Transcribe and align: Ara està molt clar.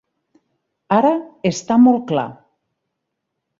Ara 0.95 1.11
està 1.51 1.79
molt 1.83 2.09
clar. 2.15 2.27